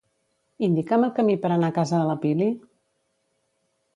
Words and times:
Indica'm 0.67 1.05
el 1.07 1.11
camí 1.19 1.35
per 1.43 1.51
anar 1.57 1.69
a 1.73 1.77
casa 1.77 1.95
de 1.99 2.09
la 2.11 2.17
Pili? 2.25 2.47